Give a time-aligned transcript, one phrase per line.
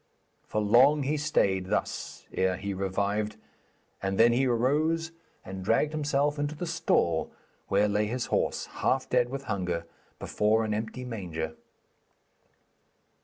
[0.47, 3.35] For long he stayed thus ere he revived,
[4.01, 5.11] and then he rose
[5.45, 7.29] and dragged himself into the stall
[7.67, 9.85] where lay his horse, half dead with hunger,
[10.17, 11.53] before an empty manger.